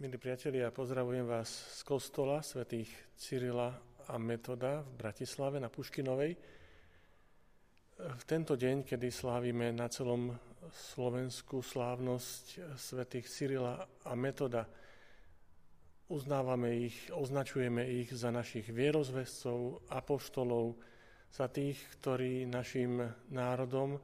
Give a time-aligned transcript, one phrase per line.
[0.00, 2.88] Milí priatelia, pozdravujem vás z kostola svätých
[3.20, 3.68] Cyrila
[4.08, 6.32] a Metoda v Bratislave na Puškinovej.
[8.00, 10.32] V tento deň, kedy slávime na celom
[10.72, 13.76] Slovensku slávnosť svätých Cyrila
[14.08, 14.64] a Metoda,
[16.08, 20.80] uznávame ich, označujeme ich za našich vierozvescov, apoštolov,
[21.28, 23.04] za tých, ktorí našim
[23.36, 24.00] národom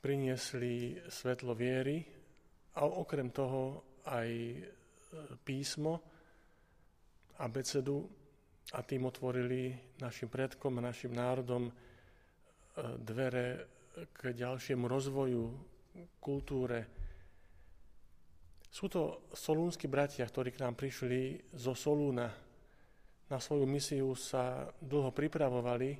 [0.00, 2.00] priniesli svetlo viery
[2.80, 4.32] a okrem toho aj
[5.44, 6.02] písmo,
[7.38, 8.08] abecedu
[8.74, 11.72] a tým otvorili našim predkom a našim národom e,
[12.98, 13.46] dvere
[14.12, 15.44] k ďalšiemu rozvoju,
[16.20, 16.84] kultúre.
[18.68, 22.28] Sú to solúnsky bratia, ktorí k nám prišli zo Solúna.
[23.26, 25.96] Na svoju misiu sa dlho pripravovali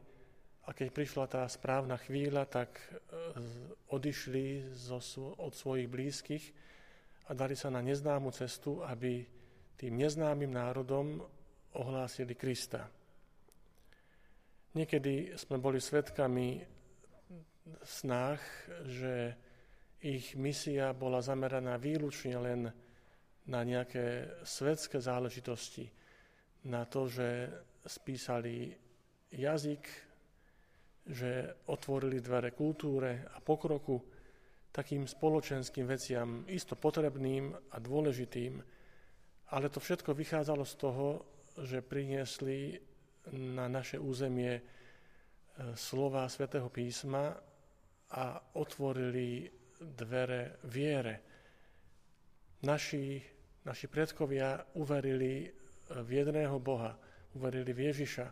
[0.68, 2.84] a keď prišla tá správna chvíľa, tak e,
[3.94, 4.76] odišli
[5.40, 6.44] od svojich blízkych
[7.26, 9.26] a dali sa na neznámu cestu, aby
[9.76, 11.20] tým neznámym národom
[11.76, 12.86] ohlásili Krista.
[14.76, 16.60] Niekedy sme boli svetkami
[17.82, 18.40] snách,
[18.86, 19.14] že
[20.04, 22.60] ich misia bola zameraná výlučne len
[23.46, 25.88] na nejaké svetské záležitosti,
[26.66, 27.50] na to, že
[27.86, 28.74] spísali
[29.30, 29.84] jazyk,
[31.06, 34.15] že otvorili dvere kultúre a pokroku,
[34.76, 38.60] takým spoločenským veciam isto potrebným a dôležitým,
[39.56, 41.06] ale to všetko vychádzalo z toho,
[41.64, 42.76] že priniesli
[43.32, 44.62] na naše územie e,
[45.72, 47.32] slova svätého písma
[48.12, 48.24] a
[48.60, 49.48] otvorili
[49.80, 51.14] dvere viere.
[52.68, 53.16] Naši,
[53.64, 55.48] naši predkovia uverili
[55.88, 56.92] v jedného Boha,
[57.32, 58.26] uverili v Ježiša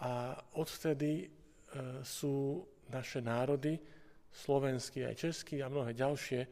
[0.00, 1.26] a odvtedy e,
[2.00, 3.76] sú naše národy,
[4.32, 6.48] slovenský aj český a mnohé ďalšie, eh,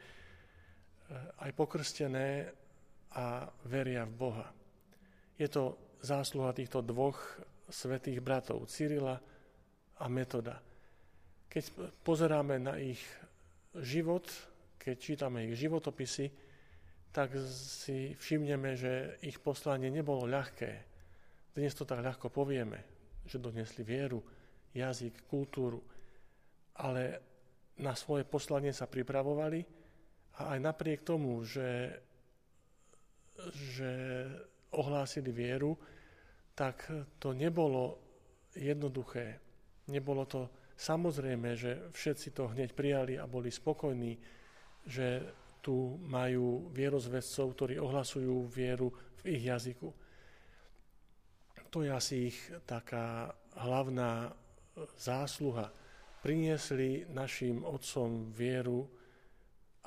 [1.41, 2.53] aj pokrstené
[3.17, 4.47] a veria v Boha.
[5.35, 7.19] Je to zásluha týchto dvoch
[7.67, 9.19] svetých bratov, Cyrila
[9.99, 10.63] a Metoda.
[11.51, 11.65] Keď
[12.07, 13.03] pozeráme na ich
[13.75, 14.27] život,
[14.79, 16.31] keď čítame ich životopisy,
[17.11, 20.71] tak si všimneme, že ich poslanie nebolo ľahké.
[21.51, 22.79] Dnes to tak ľahko povieme,
[23.27, 24.23] že donesli vieru,
[24.71, 25.83] jazyk, kultúru,
[26.79, 27.30] ale
[27.81, 29.61] na svoje poslanie sa pripravovali
[30.41, 32.01] a aj napriek tomu, že,
[33.77, 33.93] že
[34.77, 35.75] ohlásili vieru,
[36.53, 36.87] tak
[37.17, 37.99] to nebolo
[38.53, 39.41] jednoduché.
[39.89, 44.17] Nebolo to samozrejme, že všetci to hneď prijali a boli spokojní,
[44.87, 45.25] že
[45.61, 48.89] tu majú vierozvedcov, ktorí ohlasujú vieru
[49.21, 49.89] v ich jazyku.
[51.71, 53.31] To je asi ich taká
[53.61, 54.33] hlavná
[54.97, 55.71] zásluha
[56.21, 58.85] priniesli našim otcom vieru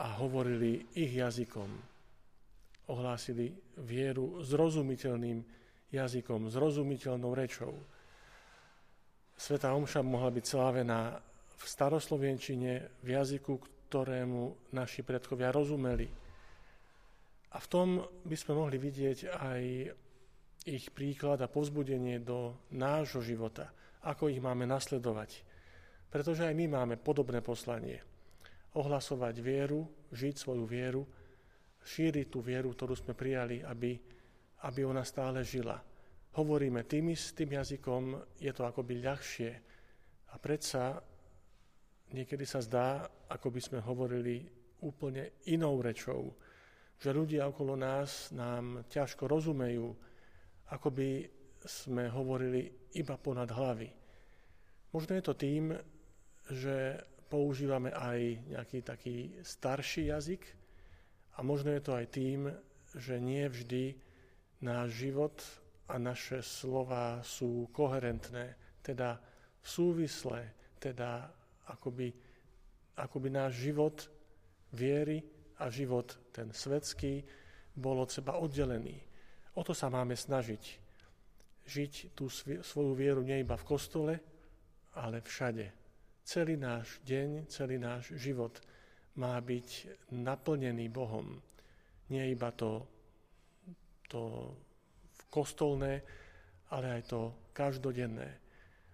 [0.02, 1.70] a hovorili ich jazykom.
[2.90, 5.40] Ohlásili vieru zrozumiteľným
[5.94, 7.74] jazykom, zrozumiteľnou rečou.
[9.38, 11.22] Sveta Omša mohla byť slávená
[11.58, 13.54] v staroslovenčine, v jazyku,
[13.88, 16.10] ktorému naši predkovia rozumeli.
[17.54, 19.62] A v tom by sme mohli vidieť aj
[20.66, 23.70] ich príklad a povzbudenie do nášho života,
[24.02, 25.53] ako ich máme nasledovať
[26.14, 27.98] pretože aj my máme podobné poslanie.
[28.78, 29.82] Ohlasovať vieru,
[30.14, 31.02] žiť svoju vieru,
[31.82, 33.98] šíriť tú vieru, ktorú sme prijali, aby,
[34.62, 35.82] aby ona stále žila.
[36.38, 39.52] Hovoríme tým istým jazykom, je to akoby ľahšie.
[40.30, 41.02] A predsa
[42.14, 44.46] niekedy sa zdá, ako by sme hovorili
[44.86, 46.38] úplne inou rečou,
[47.02, 49.90] že ľudia okolo nás nám ťažko rozumejú,
[50.70, 51.10] ako by
[51.66, 52.70] sme hovorili
[53.02, 53.90] iba ponad hlavy.
[54.94, 55.74] Možno je to tým,
[56.52, 57.00] že
[57.32, 58.20] používame aj
[58.52, 60.44] nejaký taký starší jazyk
[61.34, 62.52] a možno je to aj tým,
[62.94, 63.98] že nie vždy
[64.62, 65.36] náš život
[65.90, 68.54] a naše slova sú koherentné,
[68.86, 69.18] teda
[69.64, 71.26] súvislé, teda
[71.68, 72.14] akoby,
[73.00, 73.98] akoby náš život
[74.72, 75.24] viery
[75.58, 77.26] a život ten svetský
[77.74, 79.02] bol od seba oddelený.
[79.58, 80.64] O to sa máme snažiť.
[81.64, 82.28] Žiť tú
[82.62, 84.14] svoju vieru nie iba v kostole,
[84.94, 85.83] ale všade.
[86.24, 88.56] Celý náš deň, celý náš život
[89.20, 89.70] má byť
[90.16, 91.36] naplnený Bohom.
[92.08, 92.88] Nie iba to,
[94.08, 94.56] to
[95.28, 96.00] kostolné,
[96.72, 97.22] ale aj to
[97.52, 98.40] každodenné.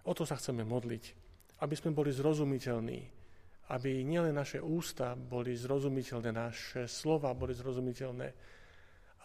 [0.10, 1.04] O to sa chceme modliť,
[1.62, 3.00] aby sme boli zrozumiteľní,
[3.70, 8.28] aby nielen naše ústa boli zrozumiteľné, naše slova boli zrozumiteľné,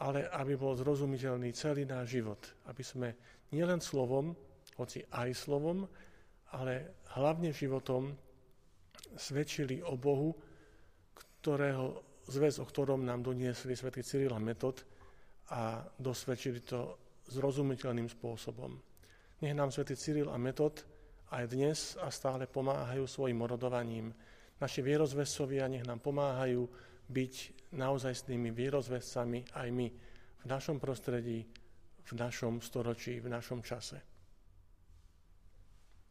[0.05, 2.43] ale aby bol zrozumiteľný celý náš život.
[2.69, 3.09] Aby sme
[3.55, 4.37] nielen slovom,
[4.77, 5.89] hoci aj slovom,
[6.55, 8.15] ale hlavne životom
[9.19, 10.31] svedčili o Bohu,
[11.43, 14.87] ktorého zväz, o ktorom nám doniesli svätý Cyril a Metod,
[15.53, 16.97] a dosvedčili to
[17.29, 18.73] zrozumiteľným spôsobom.
[19.45, 20.81] Nech nám svätý Cyril a Metod
[21.37, 24.09] aj dnes a stále pomáhajú svojim orodovaním.
[24.57, 26.65] Naši vierozvesovia nech nám pomáhajú
[27.05, 27.35] byť
[27.77, 29.87] naozajstnými vierozvescami aj my
[30.41, 31.45] v našom prostredí,
[32.09, 34.14] v našom storočí, v našom čase.